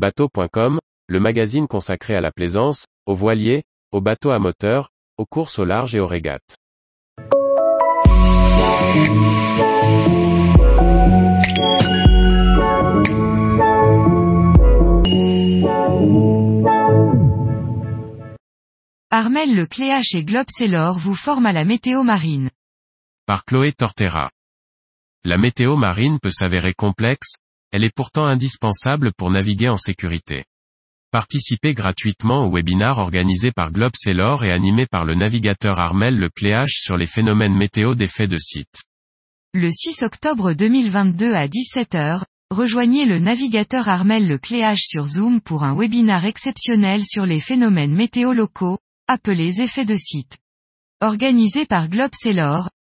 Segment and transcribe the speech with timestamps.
[0.00, 4.88] Bateau.com, le magazine consacré à la plaisance, aux voiliers, aux bateaux à moteur,
[5.18, 6.56] aux courses au large et aux régates.
[19.10, 22.48] Armel Le Cléache et Globe Sailor vous forment à la météo marine.
[23.26, 24.30] Par Chloé Tortera.
[25.24, 27.34] La météo marine peut s'avérer complexe,
[27.72, 30.44] elle est pourtant indispensable pour naviguer en sécurité.
[31.12, 36.80] Participez gratuitement au webinar organisé par Globe et animé par le navigateur Armel Le Cléache
[36.80, 38.84] sur les phénomènes météo d'effet de site.
[39.52, 42.22] Le 6 octobre 2022 à 17h,
[42.52, 47.94] rejoignez le navigateur Armel Le Cléache sur Zoom pour un webinar exceptionnel sur les phénomènes
[47.94, 50.38] météo locaux, appelés effets de site.
[51.00, 52.12] Organisé par Globe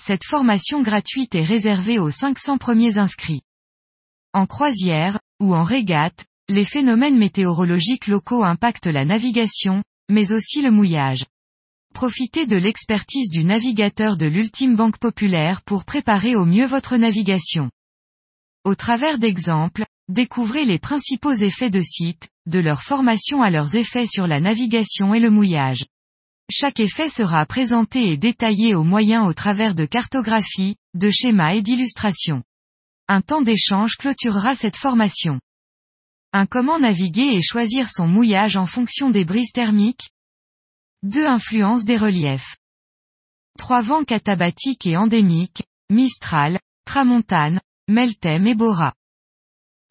[0.00, 3.42] cette formation gratuite est réservée aux 500 premiers inscrits.
[4.34, 10.70] En croisière, ou en régate, les phénomènes météorologiques locaux impactent la navigation, mais aussi le
[10.70, 11.24] mouillage.
[11.94, 17.70] Profitez de l'expertise du navigateur de l'Ultime Banque Populaire pour préparer au mieux votre navigation.
[18.64, 24.06] Au travers d'exemples, découvrez les principaux effets de site, de leur formation à leurs effets
[24.06, 25.86] sur la navigation et le mouillage.
[26.50, 31.62] Chaque effet sera présenté et détaillé au moyen au travers de cartographies, de schémas et
[31.62, 32.42] d'illustrations.
[33.10, 35.40] Un temps d'échange clôturera cette formation.
[36.34, 40.10] Un comment naviguer et choisir son mouillage en fonction des brises thermiques
[41.04, 42.58] 2 influences des reliefs.
[43.58, 48.92] 3 vents catabatiques et endémiques, Mistral, Tramontane, Meltem et Bora.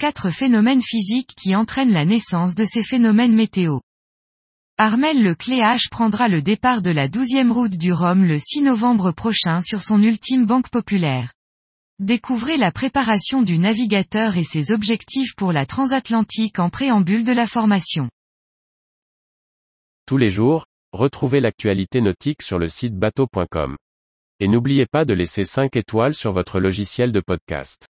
[0.00, 3.78] 4 phénomènes physiques qui entraînent la naissance de ces phénomènes météo.
[4.76, 9.12] Armel Le Cléache prendra le départ de la 12e route du Rhum le 6 novembre
[9.12, 11.32] prochain sur son ultime banque populaire.
[12.00, 17.46] Découvrez la préparation du navigateur et ses objectifs pour la transatlantique en préambule de la
[17.46, 18.10] formation.
[20.04, 23.76] Tous les jours, retrouvez l'actualité nautique sur le site bateau.com.
[24.40, 27.86] Et n'oubliez pas de laisser 5 étoiles sur votre logiciel de podcast.